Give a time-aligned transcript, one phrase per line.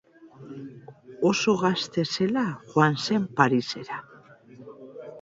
[1.29, 4.05] Oso gazte zela joan zen Parisera.